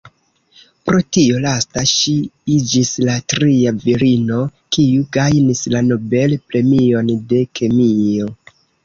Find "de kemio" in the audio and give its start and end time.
7.35-8.33